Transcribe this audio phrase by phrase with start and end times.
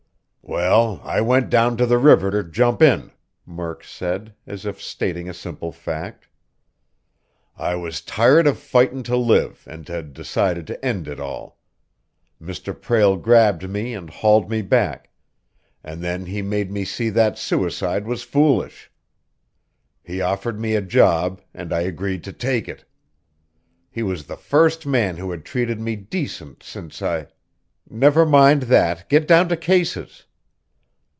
[0.43, 3.11] "Well, I went down to the river to jump in,"
[3.45, 6.27] Murk said, as if stating a simple fact.
[7.55, 11.57] "I was tired of fightin' to live and had decided to end it all.
[12.41, 12.77] Mr.
[12.77, 15.09] Prale grabbed me and hauled me back,
[15.85, 18.91] and then he made me see that suicide was foolish.
[20.03, 22.83] He offered me a job, and I agreed to take it.
[23.89, 27.27] He was the first man who had treated me decent since I"
[27.89, 30.25] "Never mind that; get down to cases."